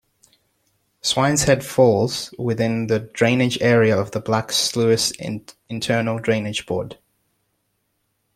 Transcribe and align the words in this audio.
Swineshead 1.03 1.61
falls 1.63 2.33
within 2.39 2.87
the 2.87 3.01
drainage 3.01 3.59
area 3.61 3.95
of 3.95 4.09
the 4.09 4.19
Black 4.19 4.51
Sluice 4.51 5.11
Internal 5.69 6.17
Drainage 6.17 6.65
Board. 6.65 6.97